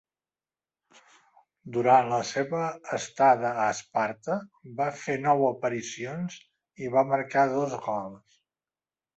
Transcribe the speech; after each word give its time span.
Durant 1.75 2.09
la 2.13 2.21
seva 2.29 2.61
estada 2.97 3.51
a 3.65 3.69
Esparta 3.75 4.39
va 4.81 4.89
fer 5.05 5.19
nou 5.27 5.47
aparicions 5.51 6.39
i 6.87 6.93
va 6.97 7.07
marcar 7.15 7.49
dos 7.57 7.81
gols. 7.89 8.43